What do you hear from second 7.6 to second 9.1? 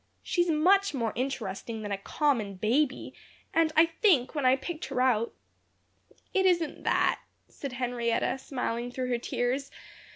Henrietta, smiling through